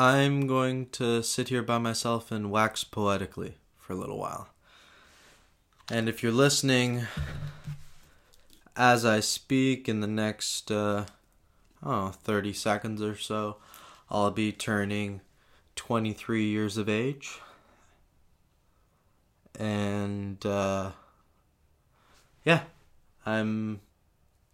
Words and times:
I'm 0.00 0.46
going 0.46 0.86
to 0.92 1.22
sit 1.22 1.50
here 1.50 1.62
by 1.62 1.76
myself 1.76 2.32
and 2.32 2.50
wax 2.50 2.84
poetically 2.84 3.56
for 3.76 3.92
a 3.92 3.96
little 3.96 4.16
while. 4.16 4.48
And 5.90 6.08
if 6.08 6.22
you're 6.22 6.32
listening 6.32 7.02
as 8.74 9.04
I 9.04 9.20
speak 9.20 9.90
in 9.90 10.00
the 10.00 10.06
next, 10.06 10.70
uh, 10.70 11.04
oh, 11.82 12.14
30 12.22 12.54
seconds 12.54 13.02
or 13.02 13.14
so, 13.14 13.58
I'll 14.08 14.30
be 14.30 14.52
turning 14.52 15.20
23 15.76 16.44
years 16.44 16.78
of 16.78 16.88
age. 16.88 17.38
And, 19.58 20.46
uh, 20.46 20.92
yeah, 22.42 22.62
I'm 23.26 23.82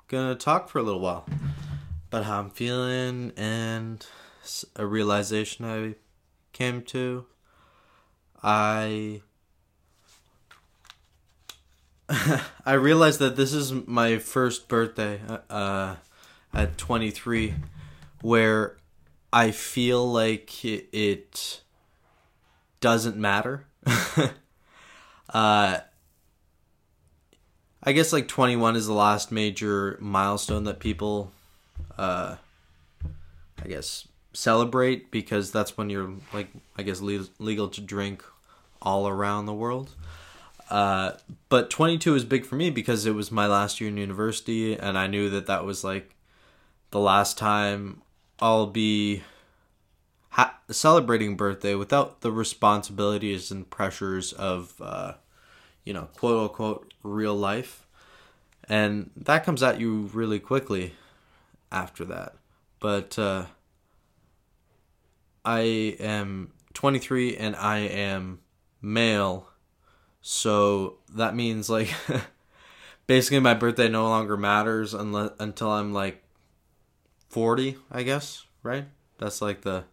gonna 0.09 0.35
talk 0.35 0.69
for 0.69 0.81
a 0.81 0.83
little 0.83 0.99
while 0.99 1.25
about 2.09 2.25
how 2.25 2.41
I'm 2.41 2.51
feeling 2.51 3.31
and 3.37 4.05
a 4.75 4.87
realization 4.87 5.65
I 5.65 5.95
came 6.53 6.83
to. 6.83 7.27
I 8.43 9.23
I 12.65 12.73
realized 12.75 13.19
that 13.19 13.37
this 13.37 13.53
is 13.53 13.73
my 13.73 14.19
first 14.19 14.69
birthday 14.69 15.21
uh, 15.51 15.97
at 16.55 16.79
23 16.79 17.55
where 18.23 18.77
I 19.33 19.51
feel 19.51 20.11
like 20.11 20.65
it, 20.65 20.89
it 20.93 21.63
doesn't 22.81 23.17
matter. 23.17 23.65
uh, 25.31 25.79
I 27.83 27.93
guess 27.93 28.13
like 28.13 28.29
21 28.29 28.77
is 28.77 28.87
the 28.87 28.93
last 28.93 29.31
major 29.31 29.97
milestone 30.01 30.65
that 30.65 30.79
people, 30.79 31.33
uh, 31.99 32.37
I 33.63 33.69
guess, 33.69 34.07
celebrate 34.37 35.11
because 35.11 35.51
that's 35.51 35.77
when 35.77 35.89
you're 35.89 36.13
like, 36.33 36.49
I 36.77 36.83
guess, 36.83 37.01
legal 37.01 37.69
to 37.69 37.81
drink 37.81 38.25
all 38.83 39.09
around 39.09 39.47
the 39.47 39.55
world. 39.55 39.95
Uh, 40.69 41.13
but 41.49 41.71
22 41.71 42.15
is 42.15 42.25
big 42.25 42.45
for 42.45 42.57
me 42.57 42.71
because 42.71 43.07
it 43.07 43.15
was 43.15 43.33
my 43.33 43.47
last 43.47 43.81
year 43.81 43.89
in 43.89 43.97
university, 43.97 44.77
and 44.77 44.99
I 44.99 45.07
knew 45.07 45.31
that 45.31 45.47
that 45.47 45.65
was 45.65 45.85
like 45.85 46.15
the 46.91 47.01
last 47.01 47.39
time 47.39 48.03
I'll 48.41 48.67
be 48.67 49.23
ha- 50.31 50.59
celebrating 50.71 51.37
birthday 51.37 51.75
without 51.75 52.21
the 52.21 52.33
responsibilities 52.33 53.51
and 53.51 53.69
pressures 53.71 54.33
of, 54.33 54.75
uh, 54.81 55.15
you 55.85 55.95
know, 55.95 56.09
quote 56.17 56.51
unquote, 56.51 56.93
real 57.03 57.35
life. 57.35 57.87
And 58.69 59.11
that 59.17 59.45
comes 59.45 59.63
at 59.63 59.81
you 59.81 60.11
really 60.13 60.41
quickly 60.41 60.95
after 61.71 62.05
that. 62.07 62.35
But 62.81 63.19
uh, 63.19 63.47
I 65.47 65.61
am 66.01 66.53
23 66.75 67.37
and 67.37 67.57
I 67.57 67.79
am 67.79 68.41
male 68.83 69.49
so 70.29 70.99
that 71.15 71.37
means 71.37 71.71
like 71.71 71.89
basically 73.07 73.39
my 73.39 73.55
birthday 73.55 73.89
no 73.89 74.09
longer 74.09 74.37
matters 74.37 74.93
unless 74.93 75.31
until 75.39 75.71
I'm 75.71 75.93
like 75.93 76.21
40, 77.29 77.77
I 77.93 78.03
guess, 78.03 78.45
right? 78.65 78.87
That's 79.19 79.41
like 79.41 79.61
the 79.61 79.85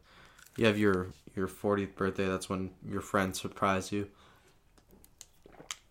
you 0.58 0.66
have 0.66 0.78
your 0.78 1.10
your 1.36 1.48
40th 1.48 1.96
birthday, 1.96 2.26
that's 2.26 2.50
when 2.50 2.72
your 2.84 3.02
friends 3.02 3.40
surprise 3.42 3.92
you. 3.92 4.08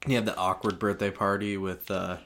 You 0.08 0.16
have 0.16 0.24
the 0.24 0.36
awkward 0.36 0.80
birthday 0.80 1.10
party 1.10 1.56
with 1.56 1.88
uh, 1.88 2.16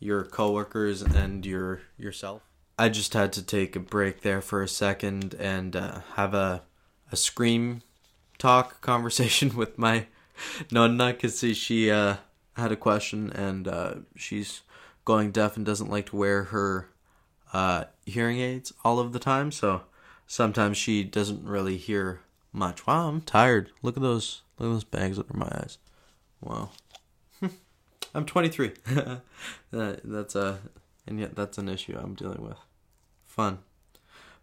your 0.00 0.24
coworkers 0.24 1.02
and 1.02 1.46
your 1.46 1.82
yourself. 1.96 2.42
I 2.78 2.88
just 2.88 3.14
had 3.14 3.32
to 3.34 3.42
take 3.42 3.74
a 3.74 3.80
break 3.80 4.20
there 4.20 4.42
for 4.42 4.62
a 4.62 4.68
second 4.68 5.34
and 5.34 5.74
uh, 5.74 6.00
have 6.14 6.34
a 6.34 6.62
a 7.10 7.16
scream 7.16 7.82
talk 8.38 8.80
conversation 8.82 9.56
with 9.56 9.78
my 9.78 10.06
Nonna, 10.70 11.12
because 11.12 11.40
she 11.56 11.90
uh, 11.90 12.16
had 12.56 12.72
a 12.72 12.76
question 12.76 13.32
and 13.32 13.66
uh, 13.68 13.94
she's 14.16 14.62
going 15.04 15.30
deaf 15.30 15.56
and 15.56 15.64
doesn't 15.64 15.90
like 15.90 16.06
to 16.06 16.16
wear 16.16 16.44
her 16.44 16.88
uh, 17.52 17.84
hearing 18.04 18.38
aids 18.40 18.72
all 18.84 18.98
of 18.98 19.12
the 19.12 19.18
time. 19.18 19.50
So 19.50 19.82
sometimes 20.26 20.76
she 20.76 21.04
doesn't 21.04 21.44
really 21.44 21.76
hear 21.76 22.20
much. 22.52 22.86
Wow, 22.86 23.08
I'm 23.08 23.20
tired. 23.20 23.70
Look 23.82 23.96
at 23.96 24.02
those. 24.02 24.42
Look 24.58 24.68
at 24.68 24.72
those 24.72 24.84
bags 24.84 25.18
under 25.18 25.36
my 25.36 25.46
eyes. 25.46 25.78
Wow. 26.40 26.70
I'm 28.14 28.24
23. 28.24 28.72
that, 29.70 30.00
that's 30.02 30.34
a, 30.34 30.60
and 31.06 31.20
yet 31.20 31.34
that's 31.34 31.58
an 31.58 31.68
issue 31.68 31.98
I'm 31.98 32.14
dealing 32.14 32.42
with. 32.42 32.56
Fun, 33.36 33.58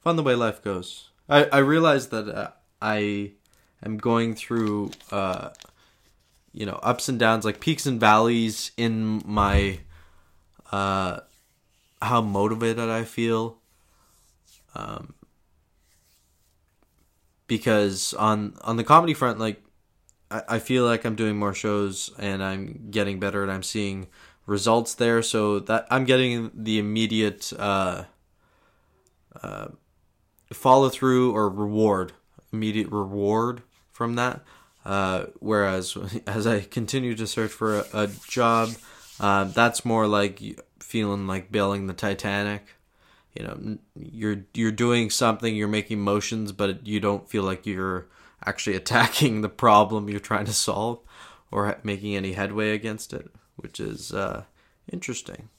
fun 0.01 0.15
the 0.15 0.23
way 0.23 0.35
life 0.35 0.63
goes. 0.63 1.09
I 1.27 1.45
I 1.45 1.57
realize 1.57 2.09
that 2.09 2.29
uh, 2.29 2.51
I 2.79 3.31
am 3.83 3.97
going 3.97 4.35
through 4.35 4.91
uh, 5.11 5.49
you 6.53 6.67
know 6.67 6.79
ups 6.83 7.09
and 7.09 7.17
downs 7.17 7.43
like 7.43 7.59
peaks 7.59 7.87
and 7.87 7.99
valleys 7.99 8.71
in 8.77 9.23
my 9.25 9.79
uh 10.71 11.21
how 12.01 12.21
motivated 12.21 12.87
I 12.87 13.03
feel. 13.03 13.57
Um 14.75 15.15
because 17.47 18.13
on 18.13 18.55
on 18.61 18.77
the 18.77 18.83
comedy 18.83 19.15
front 19.15 19.39
like 19.39 19.63
I, 20.29 20.43
I 20.47 20.59
feel 20.59 20.85
like 20.85 21.03
I'm 21.03 21.15
doing 21.15 21.37
more 21.37 21.55
shows 21.55 22.11
and 22.19 22.43
I'm 22.43 22.89
getting 22.91 23.19
better 23.19 23.41
and 23.41 23.51
I'm 23.51 23.63
seeing 23.63 24.07
results 24.45 24.93
there. 24.93 25.23
So 25.23 25.59
that 25.61 25.87
I'm 25.89 26.05
getting 26.05 26.51
the 26.53 26.77
immediate 26.77 27.51
uh 27.57 28.03
uh 29.43 29.67
follow 30.51 30.89
through 30.89 31.31
or 31.35 31.49
reward 31.49 32.13
immediate 32.51 32.89
reward 32.89 33.63
from 33.91 34.15
that 34.15 34.41
uh, 34.85 35.25
whereas 35.39 35.97
as 36.27 36.47
I 36.47 36.61
continue 36.61 37.15
to 37.15 37.27
search 37.27 37.51
for 37.51 37.79
a, 37.79 37.85
a 37.93 38.07
job, 38.27 38.69
uh, 39.19 39.45
that's 39.45 39.85
more 39.85 40.07
like 40.07 40.41
feeling 40.79 41.27
like 41.27 41.51
bailing 41.51 41.87
the 41.87 41.93
Titanic. 41.93 42.75
You 43.33 43.43
know, 43.45 43.77
you're 43.95 44.45
you're 44.53 44.71
doing 44.71 45.09
something, 45.09 45.55
you're 45.55 45.67
making 45.67 46.01
motions, 46.01 46.51
but 46.51 46.85
you 46.85 46.99
don't 46.99 47.27
feel 47.29 47.43
like 47.43 47.65
you're 47.65 48.07
actually 48.45 48.75
attacking 48.83 49.41
the 49.41 49.49
problem 49.49 50.09
you're 50.09 50.19
trying 50.19 50.45
to 50.45 50.53
solve 50.53 50.99
or 51.51 51.77
making 51.83 52.15
any 52.15 52.33
headway 52.33 52.71
against 52.71 53.13
it, 53.13 53.31
which 53.55 53.79
is 53.79 54.11
uh, 54.13 54.43
interesting. 54.91 55.49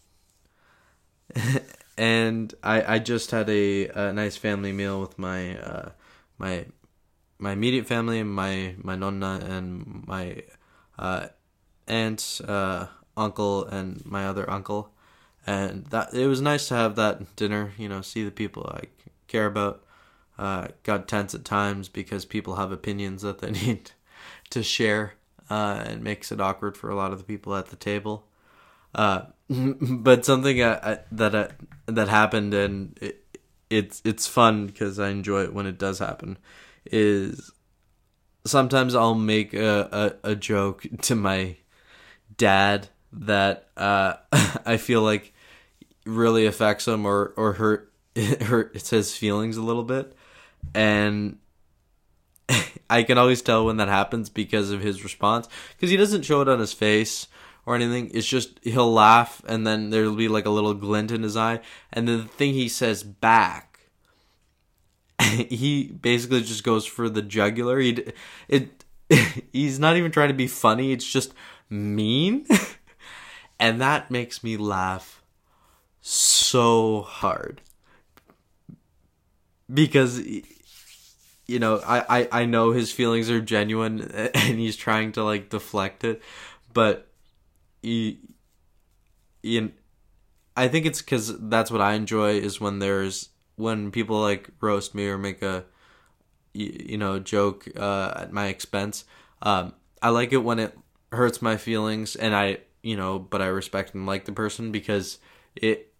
and 1.96 2.52
I, 2.62 2.94
I 2.94 2.98
just 2.98 3.30
had 3.30 3.48
a, 3.48 3.88
a 3.88 4.12
nice 4.12 4.36
family 4.36 4.72
meal 4.72 5.00
with 5.00 5.18
my 5.18 5.58
uh, 5.58 5.90
my 6.38 6.66
my 7.38 7.52
immediate 7.52 7.86
family, 7.86 8.22
my 8.22 8.74
my 8.82 8.96
nonna 8.96 9.40
and 9.42 10.06
my 10.06 10.42
uh, 10.98 11.28
aunt, 11.86 12.40
uh, 12.46 12.86
uncle, 13.16 13.64
and 13.64 14.04
my 14.04 14.26
other 14.26 14.48
uncle, 14.50 14.90
and 15.46 15.86
that 15.86 16.14
it 16.14 16.26
was 16.26 16.40
nice 16.40 16.68
to 16.68 16.74
have 16.74 16.96
that 16.96 17.36
dinner. 17.36 17.72
You 17.78 17.88
know, 17.88 18.00
see 18.00 18.24
the 18.24 18.30
people 18.30 18.70
I 18.74 18.86
care 19.28 19.46
about. 19.46 19.82
Uh, 20.36 20.66
got 20.82 21.06
tense 21.06 21.32
at 21.32 21.44
times 21.44 21.88
because 21.88 22.24
people 22.24 22.56
have 22.56 22.72
opinions 22.72 23.22
that 23.22 23.38
they 23.38 23.50
need 23.66 23.92
to 24.50 24.64
share, 24.64 25.14
uh, 25.48 25.84
and 25.86 26.02
makes 26.02 26.32
it 26.32 26.40
awkward 26.40 26.76
for 26.76 26.90
a 26.90 26.96
lot 26.96 27.12
of 27.12 27.18
the 27.18 27.24
people 27.24 27.54
at 27.54 27.66
the 27.66 27.76
table. 27.76 28.26
Uh, 28.94 29.22
but 29.48 30.24
something 30.24 30.62
I, 30.62 30.74
I, 30.74 30.98
that 31.12 31.34
I, 31.34 31.48
that 31.86 32.08
happened, 32.08 32.54
and 32.54 32.98
it, 33.00 33.24
it's 33.70 34.00
it's 34.04 34.26
fun 34.26 34.66
because 34.66 34.98
I 34.98 35.10
enjoy 35.10 35.42
it 35.44 35.54
when 35.54 35.66
it 35.66 35.78
does 35.78 35.98
happen 35.98 36.38
is 36.86 37.50
sometimes 38.46 38.94
I'll 38.94 39.14
make 39.14 39.54
a, 39.54 40.14
a, 40.24 40.30
a 40.30 40.36
joke 40.36 40.86
to 41.02 41.14
my 41.14 41.56
dad 42.36 42.88
that 43.12 43.68
uh, 43.76 44.14
I 44.66 44.76
feel 44.76 45.02
like 45.02 45.32
really 46.04 46.46
affects 46.46 46.86
him 46.86 47.06
or, 47.06 47.32
or 47.36 47.54
hurt 47.54 47.90
hurts 48.16 48.90
his 48.90 49.16
feelings 49.16 49.56
a 49.56 49.62
little 49.62 49.82
bit. 49.82 50.14
And 50.74 51.38
I 52.90 53.02
can 53.02 53.18
always 53.18 53.42
tell 53.42 53.66
when 53.66 53.78
that 53.78 53.88
happens 53.88 54.28
because 54.28 54.70
of 54.70 54.80
his 54.80 55.02
response. 55.02 55.48
Because 55.76 55.90
he 55.90 55.96
doesn't 55.96 56.22
show 56.22 56.40
it 56.40 56.48
on 56.48 56.60
his 56.60 56.72
face 56.72 57.26
or 57.66 57.74
anything. 57.74 58.10
It's 58.12 58.26
just 58.26 58.58
he'll 58.62 58.92
laugh 58.92 59.42
and 59.46 59.66
then 59.66 59.90
there'll 59.90 60.16
be 60.16 60.28
like 60.28 60.46
a 60.46 60.50
little 60.50 60.74
glint 60.74 61.10
in 61.10 61.22
his 61.22 61.36
eye. 61.36 61.60
And 61.92 62.08
then 62.08 62.18
the 62.18 62.24
thing 62.24 62.54
he 62.54 62.68
says 62.68 63.02
back 63.02 63.74
he 65.20 65.86
basically 65.88 66.42
just 66.42 66.64
goes 66.64 66.86
for 66.86 67.08
the 67.08 67.22
jugular. 67.22 67.78
He 67.78 68.04
it 68.48 68.84
he's 69.52 69.78
not 69.78 69.96
even 69.96 70.10
trying 70.10 70.28
to 70.28 70.34
be 70.34 70.46
funny. 70.46 70.92
It's 70.92 71.10
just 71.10 71.34
mean, 71.70 72.46
and 73.60 73.80
that 73.80 74.10
makes 74.10 74.42
me 74.42 74.56
laugh 74.56 75.22
so 76.00 77.02
hard 77.02 77.62
because 79.72 80.20
you 81.46 81.58
know 81.58 81.80
I, 81.86 82.20
I 82.20 82.28
i 82.42 82.44
know 82.44 82.72
his 82.72 82.92
feelings 82.92 83.30
are 83.30 83.40
genuine 83.40 84.02
and 84.02 84.58
he's 84.58 84.76
trying 84.76 85.12
to 85.12 85.24
like 85.24 85.48
deflect 85.48 86.04
it 86.04 86.20
but 86.74 87.08
he, 87.84 88.20
he 89.42 89.70
i 90.56 90.68
think 90.68 90.86
it's 90.86 91.02
because 91.02 91.38
that's 91.48 91.70
what 91.70 91.80
i 91.80 91.92
enjoy 91.92 92.30
is 92.30 92.60
when 92.60 92.78
there's 92.78 93.30
when 93.56 93.90
people 93.90 94.20
like 94.20 94.50
roast 94.60 94.94
me 94.94 95.06
or 95.06 95.18
make 95.18 95.42
a 95.42 95.64
you, 96.54 96.86
you 96.86 96.98
know 96.98 97.18
joke 97.18 97.68
uh, 97.76 98.14
at 98.16 98.32
my 98.32 98.46
expense. 98.46 99.04
Um, 99.42 99.74
I 100.00 100.08
like 100.08 100.32
it 100.32 100.38
when 100.38 100.58
it 100.58 100.76
hurts 101.12 101.42
my 101.42 101.56
feelings, 101.56 102.16
and 102.16 102.34
I 102.34 102.58
you 102.82 102.96
know, 102.96 103.18
but 103.18 103.42
I 103.42 103.46
respect 103.46 103.94
and 103.94 104.06
like 104.06 104.24
the 104.24 104.32
person 104.32 104.72
because 104.72 105.18
it 105.54 105.92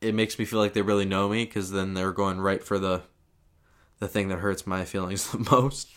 it 0.00 0.14
makes 0.14 0.38
me 0.38 0.44
feel 0.44 0.58
like 0.58 0.72
they 0.72 0.82
really 0.82 1.04
know 1.04 1.28
me 1.28 1.44
because 1.44 1.70
then 1.70 1.94
they're 1.94 2.12
going 2.12 2.40
right 2.40 2.62
for 2.62 2.78
the 2.78 3.02
the 4.00 4.08
thing 4.08 4.28
that 4.28 4.38
hurts 4.38 4.66
my 4.66 4.84
feelings 4.84 5.30
the 5.30 5.38
most. 5.50 5.88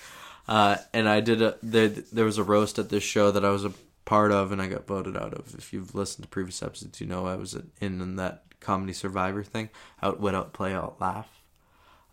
Uh, 0.48 0.78
and 0.94 1.08
I 1.08 1.22
did 1.22 1.42
a 1.42 1.58
there 1.64 1.88
there 1.88 2.26
was 2.26 2.38
a 2.38 2.44
roast 2.44 2.78
at 2.78 2.90
this 2.90 3.04
show 3.04 3.32
that 3.32 3.46
I 3.46 3.50
was 3.50 3.66
a 3.66 3.74
part 4.06 4.32
of, 4.32 4.52
and 4.52 4.62
I 4.62 4.68
got 4.68 4.88
voted 4.88 5.16
out 5.16 5.34
of. 5.34 5.54
If 5.58 5.74
you've 5.74 5.96
listened 5.96 6.24
to 6.24 6.30
previous 6.30 6.62
episodes, 6.64 7.02
you 7.02 7.08
know 7.08 7.26
I 7.26 7.36
was 7.36 7.54
in, 7.54 8.02
in 8.02 8.16
that 8.18 8.44
comedy 8.60 8.94
survivor 8.94 9.44
thing, 9.44 9.70
outwit, 10.02 10.36
outplay, 10.36 10.38
out 10.38 10.54
Play 10.54 10.74
Out 10.74 11.02
laugh. 11.02 11.42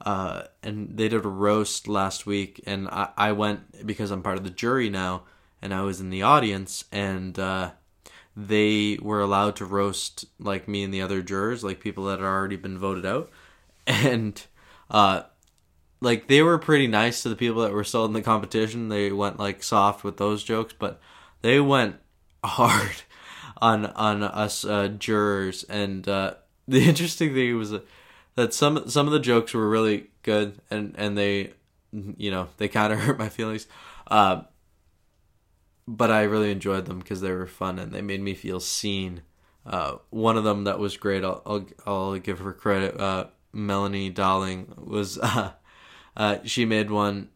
Uh, 0.01 0.43
and 0.63 0.97
they 0.97 1.09
did 1.09 1.25
a 1.25 1.29
roast 1.29 1.89
last 1.89 2.25
week, 2.25 2.61
and 2.67 2.89
I, 2.89 3.09
I 3.17 3.33
went 3.33 3.87
because 3.87 4.11
I'm 4.11 4.23
part 4.23 4.39
of 4.39 4.45
the 4.45 4.51
jury 4.51 4.89
now, 4.89 5.25
and 5.61 5.75
I 5.75 5.83
was 5.83 6.01
in 6.01 6.11
the 6.11 6.23
audience, 6.23 6.85
and 6.93 7.37
uh, 7.39 7.73
they 8.37 8.99
were 9.03 9.21
allowed 9.21 9.57
to 9.57 9.65
roast 9.65 10.25
like 10.39 10.69
me 10.69 10.85
and 10.85 10.95
the 10.95 11.03
other 11.03 11.21
jurors, 11.21 11.65
like 11.65 11.81
people 11.81 12.05
that 12.05 12.21
had 12.21 12.27
already 12.27 12.57
been 12.57 12.79
voted 12.79 13.05
out, 13.05 13.31
and 13.89 14.41
uh, 14.89 15.23
like 16.01 16.29
they 16.29 16.43
were 16.43 16.59
pretty 16.59 16.87
nice 16.87 17.23
to 17.23 17.29
the 17.29 17.37
people 17.37 17.63
that 17.63 17.73
were 17.73 17.85
still 17.85 18.05
in 18.05 18.13
the 18.13 18.23
competition. 18.23 18.89
They 18.89 19.11
went 19.11 19.41
like 19.41 19.65
soft 19.65 20.05
with 20.05 20.17
those 20.17 20.45
jokes, 20.45 20.75
but 20.79 21.01
they 21.43 21.61
went 21.61 21.97
hard 22.45 23.03
on 23.59 23.87
on 23.87 24.23
us 24.23 24.65
uh, 24.65 24.89
jurors. 24.89 25.65
And 25.65 26.09
uh, 26.09 26.35
the 26.69 26.85
interesting 26.85 27.35
thing 27.35 27.57
was 27.57 27.75
that 28.35 28.55
some 28.55 28.89
some 28.89 29.07
of 29.07 29.13
the 29.13 29.21
jokes 29.21 29.55
were 29.55 29.69
really 29.69 30.09
good, 30.23 30.61
and 30.71 30.95
and 30.97 31.17
they 31.17 31.55
you 31.93 32.31
know 32.31 32.49
they 32.59 32.69
kind 32.69 32.93
of 32.93 32.99
hurt 33.01 33.19
my 33.19 33.29
feelings. 33.29 33.67
Uh, 34.07 34.43
but 35.87 36.11
I 36.11 36.23
really 36.23 36.51
enjoyed 36.51 36.85
them 36.85 36.99
because 36.99 37.23
they 37.23 37.33
were 37.33 37.47
fun 37.47 37.79
and 37.79 37.93
they 37.93 38.03
made 38.03 38.21
me 38.21 38.35
feel 38.35 38.61
seen. 38.61 39.23
Uh, 39.65 39.97
one 40.11 40.37
of 40.37 40.45
them 40.45 40.65
that 40.65 40.79
was 40.79 40.97
great. 40.97 41.25
I'll 41.25 41.43
I'll, 41.47 41.67
I'll 41.87 42.19
give 42.19 42.41
her 42.41 42.53
credit. 42.53 42.99
Uh, 43.01 43.27
Melanie 43.53 44.11
Darling 44.11 44.73
was 44.77 45.19
uh, 46.17 46.39
she 46.45 46.65
made 46.65 46.91
one 46.91 47.31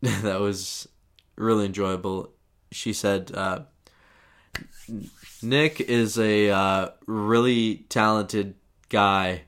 that 0.00 0.40
was 0.40 0.88
really 1.36 1.66
enjoyable. 1.66 2.32
She 2.72 2.92
said, 2.92 3.32
uh, 3.34 3.60
Nick 5.42 5.80
is 5.80 6.18
a 6.18 6.50
uh, 6.50 6.88
really 7.06 7.86
talented 7.88 8.54
guy, 8.88 9.42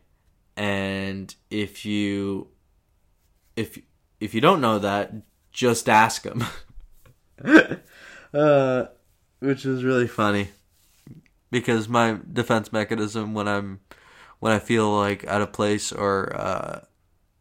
and 0.56 1.34
if 1.50 1.84
you 1.84 2.48
if 3.56 3.78
if 4.20 4.34
you 4.34 4.40
don't 4.40 4.60
know 4.60 4.78
that, 4.78 5.12
just 5.50 5.88
ask 5.88 6.24
him. 6.24 6.44
uh, 8.34 8.86
which 9.40 9.66
is 9.66 9.84
really 9.84 10.06
funny 10.06 10.48
because 11.50 11.88
my 11.88 12.18
defense 12.32 12.72
mechanism 12.72 13.34
when 13.34 13.48
I'm 13.48 13.80
when 14.38 14.52
I 14.52 14.58
feel 14.58 14.90
like 14.96 15.24
out 15.26 15.42
of 15.42 15.52
place 15.52 15.92
or 15.92 16.34
uh, 16.34 16.80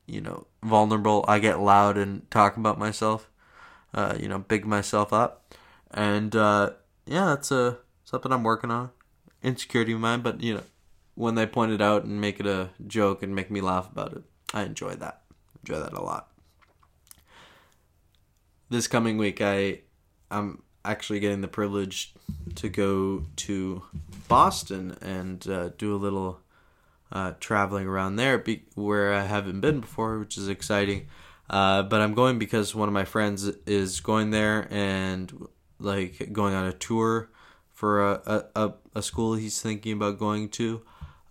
you 0.06 0.22
know 0.22 0.46
vulnerable. 0.64 1.26
I 1.28 1.40
get 1.40 1.60
loud 1.60 1.98
and 1.98 2.30
talk 2.30 2.58
about 2.58 2.78
myself, 2.78 3.30
uh, 3.94 4.16
you 4.20 4.28
know, 4.28 4.40
big 4.40 4.66
myself 4.66 5.14
up, 5.14 5.56
and 5.94 6.36
uh, 6.36 6.72
yeah, 7.06 7.26
that's 7.26 7.52
a 7.52 7.58
uh, 7.58 7.76
something 8.04 8.32
I'm 8.32 8.44
working 8.44 8.72
on. 8.72 8.92
Insecurity 9.44 9.94
of 9.94 10.00
mine, 10.00 10.22
but 10.22 10.42
you 10.42 10.56
know, 10.56 10.64
when 11.16 11.36
they 11.36 11.46
point 11.46 11.72
it 11.72 11.82
out 11.82 12.04
and 12.04 12.22
make 12.22 12.40
it 12.40 12.46
a 12.46 12.70
joke 12.88 13.24
and 13.24 13.36
make 13.36 13.52
me 13.52 13.62
laugh 13.62 13.92
about 13.92 14.14
it, 14.14 14.24
I 14.54 14.64
enjoy 14.64 14.96
that. 14.96 15.22
Enjoy 15.64 15.80
that 15.80 15.94
a 15.94 16.02
lot. 16.02 16.30
This 18.70 18.88
coming 18.88 19.18
week, 19.18 19.42
I 19.42 19.82
I'm 20.30 20.64
actually 20.84 21.20
getting 21.20 21.42
the 21.42 21.48
privilege 21.48 22.14
to 22.56 22.70
go 22.70 23.26
to 23.36 23.84
Boston 24.28 24.98
and 25.02 25.48
uh, 25.48 25.70
do 25.78 25.94
a 25.96 25.98
little 25.98 26.40
uh, 27.12 27.34
traveling 27.40 27.88
around 27.88 28.16
there 28.16 28.38
be- 28.38 28.64
where 28.76 29.14
I 29.14 29.24
haven't 29.24 29.62
been 29.62 29.82
before, 29.82 30.20
which 30.20 30.38
is 30.38 30.48
exciting. 30.48 31.08
Uh, 31.50 31.84
but 31.84 32.00
I'm 32.00 32.14
going 32.14 32.40
because 32.40 32.74
one 32.74 32.88
of 32.88 32.94
my 32.94 33.04
friends 33.04 33.44
is 33.66 34.00
going 34.00 34.32
there 34.32 34.68
and 34.72 35.48
like 35.82 36.32
going 36.32 36.54
on 36.54 36.66
a 36.66 36.74
tour 36.74 37.30
for 37.70 38.12
a, 38.12 38.46
a, 38.56 38.74
a 38.96 39.02
school 39.02 39.34
he's 39.34 39.62
thinking 39.62 39.94
about 39.94 40.20
going 40.20 40.50
to. 40.50 40.82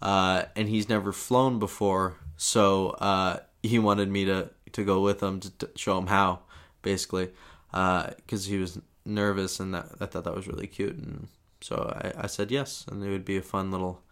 Uh, 0.03 0.45
and 0.57 0.69
he's 0.69 0.89
never 0.89 1.13
flown 1.13 1.59
before, 1.59 2.17
so 2.39 2.91
uh, 2.91 3.39
he 3.63 3.79
wanted 3.79 4.09
me 4.09 4.25
to, 4.25 4.49
to 4.73 4.83
go 4.83 5.01
with 5.01 5.23
him 5.23 5.41
to, 5.41 5.51
to 5.59 5.71
show 5.77 5.99
him 5.99 6.07
how, 6.07 6.39
basically, 6.81 7.29
because 7.71 8.47
uh, 8.47 8.49
he 8.49 8.57
was 8.57 8.81
nervous 9.05 9.61
and 9.61 9.75
that 9.75 9.89
I 10.01 10.07
thought 10.07 10.25
that 10.25 10.35
was 10.35 10.49
really 10.49 10.67
cute, 10.67 10.97
and 10.97 11.29
so 11.61 11.95
I, 12.03 12.25
I 12.25 12.27
said 12.29 12.51
yes, 12.51 12.87
and 12.91 13.05
it 13.05 13.11
would 13.11 13.27
be 13.27 13.37
a 13.37 13.43
fun 13.43 13.71
little 13.71 14.03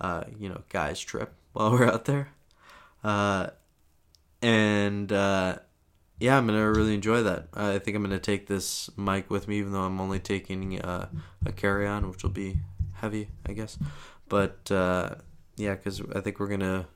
uh, 0.00 0.24
you 0.38 0.48
know, 0.48 0.62
guys 0.68 1.00
trip 1.00 1.32
while 1.52 1.70
we're 1.70 1.86
out 1.86 2.04
there. 2.04 2.28
Uh, 3.02 3.48
and 4.42 5.12
yeah, 6.18 6.36
I'm 6.36 6.46
gonna 6.46 6.70
really 6.70 6.94
enjoy 6.94 7.22
that. 7.22 7.48
I 7.54 7.78
think 7.78 7.96
I'm 7.96 8.02
gonna 8.02 8.18
take 8.18 8.46
this 8.46 8.90
mic 8.96 9.30
with 9.30 9.48
me, 9.48 9.58
even 9.58 9.72
though 9.72 9.82
I'm 9.82 10.00
only 10.00 10.18
taking 10.18 10.80
uh, 10.80 11.08
a 11.44 11.52
carry 11.52 11.86
on, 11.86 12.08
which 12.10 12.22
will 12.22 12.30
be 12.30 12.58
heavy, 12.94 13.28
I 13.46 13.52
guess. 13.52 13.78
But 14.28 14.70
uh, 14.70 15.16
yeah, 15.56 15.74
because 15.74 16.00
I 16.14 16.20
think 16.20 16.40
we're 16.40 16.48
gonna 16.48 16.86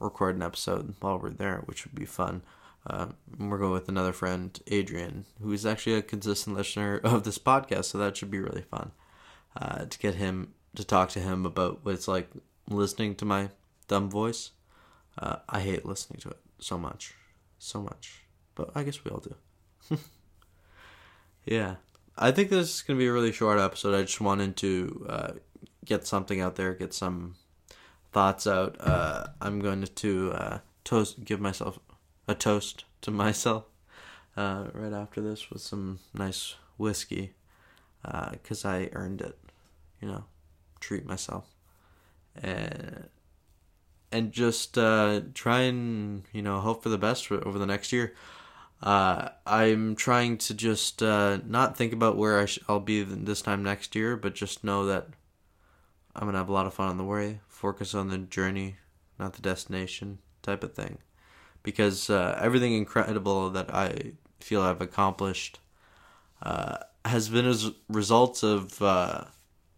record 0.00 0.36
an 0.36 0.42
episode 0.42 0.94
while 1.00 1.18
we're 1.18 1.30
there, 1.30 1.62
which 1.66 1.84
would 1.84 1.94
be 1.94 2.04
fun. 2.04 2.42
Uh, 2.86 3.08
we're 3.38 3.58
going 3.58 3.72
with 3.72 3.88
another 3.88 4.12
friend, 4.12 4.58
Adrian, 4.68 5.26
who 5.42 5.52
is 5.52 5.66
actually 5.66 5.94
a 5.94 6.02
consistent 6.02 6.56
listener 6.56 7.00
of 7.04 7.24
this 7.24 7.38
podcast, 7.38 7.86
so 7.86 7.98
that 7.98 8.16
should 8.16 8.30
be 8.30 8.38
really 8.38 8.62
fun 8.62 8.92
uh, 9.56 9.84
to 9.84 9.98
get 9.98 10.14
him 10.14 10.54
to 10.76 10.84
talk 10.84 11.08
to 11.10 11.20
him 11.20 11.44
about 11.44 11.84
what 11.84 11.94
it's 11.94 12.08
like 12.08 12.30
listening 12.70 13.14
to 13.16 13.24
my 13.24 13.48
dumb 13.88 14.08
voice. 14.08 14.52
Uh, 15.18 15.36
I 15.48 15.60
hate 15.60 15.84
listening 15.84 16.20
to 16.20 16.28
it 16.28 16.38
so 16.60 16.78
much, 16.78 17.14
so 17.58 17.82
much. 17.82 18.27
But 18.58 18.72
I 18.74 18.82
guess 18.82 19.04
we 19.04 19.10
all 19.10 19.20
do. 19.20 19.96
yeah, 21.46 21.76
I 22.18 22.32
think 22.32 22.50
this 22.50 22.74
is 22.74 22.82
gonna 22.82 22.98
be 22.98 23.06
a 23.06 23.12
really 23.12 23.32
short 23.32 23.58
episode. 23.58 23.94
I 23.94 24.02
just 24.02 24.20
wanted 24.20 24.56
to 24.56 25.06
uh, 25.08 25.32
get 25.84 26.06
something 26.06 26.40
out 26.40 26.56
there, 26.56 26.74
get 26.74 26.92
some 26.92 27.36
thoughts 28.12 28.46
out. 28.46 28.76
Uh, 28.80 29.28
I'm 29.40 29.60
going 29.60 29.82
to 29.86 30.32
uh, 30.32 30.58
toast, 30.84 31.24
give 31.24 31.40
myself 31.40 31.78
a 32.26 32.34
toast 32.34 32.84
to 33.02 33.12
myself 33.12 33.64
uh, 34.36 34.66
right 34.74 34.92
after 34.92 35.20
this 35.20 35.48
with 35.50 35.62
some 35.62 36.00
nice 36.12 36.56
whiskey 36.76 37.34
because 38.32 38.64
uh, 38.64 38.70
I 38.70 38.90
earned 38.92 39.20
it, 39.20 39.38
you 40.02 40.08
know 40.08 40.24
treat 40.80 41.04
myself 41.04 41.44
and 42.42 43.08
and 44.10 44.32
just 44.32 44.78
uh, 44.78 45.20
try 45.34 45.60
and 45.60 46.22
you 46.32 46.40
know 46.42 46.60
hope 46.60 46.82
for 46.82 46.88
the 46.88 46.98
best 46.98 47.26
for, 47.26 47.46
over 47.46 47.58
the 47.58 47.66
next 47.66 47.92
year. 47.92 48.14
Uh, 48.82 49.30
I'm 49.44 49.96
trying 49.96 50.38
to 50.38 50.54
just 50.54 51.02
uh, 51.02 51.38
not 51.44 51.76
think 51.76 51.92
about 51.92 52.16
where 52.16 52.38
I 52.38 52.46
sh- 52.46 52.60
I'll 52.68 52.80
be 52.80 53.02
this 53.02 53.42
time 53.42 53.62
next 53.62 53.96
year, 53.96 54.16
but 54.16 54.34
just 54.34 54.62
know 54.62 54.86
that 54.86 55.08
I'm 56.14 56.26
gonna 56.26 56.38
have 56.38 56.48
a 56.48 56.52
lot 56.52 56.66
of 56.66 56.74
fun 56.74 56.88
on 56.88 56.96
the 56.96 57.04
way. 57.04 57.40
Focus 57.48 57.94
on 57.94 58.08
the 58.08 58.18
journey, 58.18 58.76
not 59.18 59.32
the 59.32 59.42
destination, 59.42 60.18
type 60.42 60.62
of 60.62 60.74
thing. 60.74 60.98
Because 61.62 62.08
uh, 62.08 62.38
everything 62.40 62.72
incredible 62.72 63.50
that 63.50 63.74
I 63.74 64.12
feel 64.38 64.62
I've 64.62 64.80
accomplished 64.80 65.58
uh, 66.42 66.78
has 67.04 67.28
been 67.28 67.46
as 67.46 67.72
results 67.88 68.44
of 68.44 68.80
uh, 68.80 69.24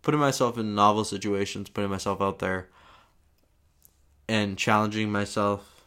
putting 0.03 0.21
myself 0.21 0.59
in 0.59 0.75
novel 0.75 1.05
situations, 1.05 1.71
putting 1.71 1.91
myself 1.91 2.21
out 2.21 2.39
there, 2.39 2.69
and 4.29 4.59
challenging 4.59 5.11
myself. 5.11 5.85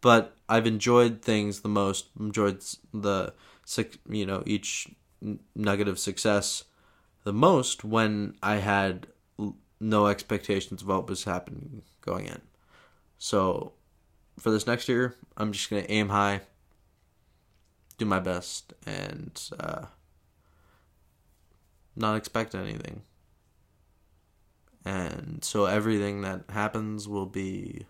But 0.00 0.36
I've 0.52 0.66
enjoyed 0.66 1.22
things 1.22 1.60
the 1.60 1.68
most. 1.68 2.06
Enjoyed 2.18 2.62
the 2.92 3.34
you 4.08 4.26
know 4.26 4.42
each 4.46 4.88
nugget 5.54 5.88
of 5.88 5.98
success 5.98 6.64
the 7.24 7.32
most 7.32 7.84
when 7.84 8.34
I 8.42 8.56
had 8.56 9.06
no 9.80 10.06
expectations 10.08 10.82
of 10.82 10.88
what 10.88 11.08
was 11.08 11.24
happening 11.24 11.82
going 12.00 12.26
in. 12.26 12.40
So 13.18 13.72
for 14.38 14.50
this 14.50 14.66
next 14.66 14.88
year, 14.88 15.16
I'm 15.36 15.52
just 15.52 15.70
gonna 15.70 15.86
aim 15.88 16.08
high, 16.08 16.40
do 17.98 18.04
my 18.04 18.20
best, 18.20 18.74
and. 18.86 19.40
Uh, 19.58 19.86
not 21.96 22.16
expect 22.16 22.54
anything. 22.54 23.02
And 24.84 25.44
so 25.44 25.66
everything 25.66 26.22
that 26.22 26.44
happens 26.48 27.06
will 27.06 27.26
be 27.26 27.86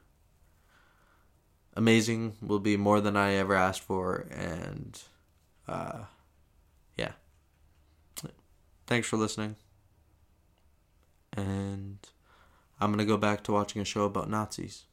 amazing, 1.74 2.36
will 2.40 2.60
be 2.60 2.76
more 2.76 3.00
than 3.00 3.16
I 3.16 3.34
ever 3.34 3.54
asked 3.54 3.82
for, 3.82 4.26
and 4.30 5.00
uh, 5.68 6.04
yeah. 6.96 7.12
Thanks 8.86 9.08
for 9.08 9.16
listening. 9.16 9.56
And 11.34 11.98
I'm 12.80 12.90
going 12.90 12.98
to 12.98 13.04
go 13.04 13.16
back 13.16 13.42
to 13.44 13.52
watching 13.52 13.80
a 13.80 13.86
show 13.86 14.04
about 14.04 14.28
Nazis. 14.28 14.84